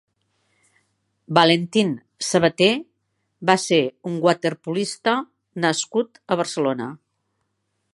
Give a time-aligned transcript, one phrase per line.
[1.37, 1.91] Valentín
[2.29, 2.71] Sabate
[3.51, 3.81] va ser
[4.13, 5.17] un waterpolista
[5.67, 6.95] nascut a Barcelona.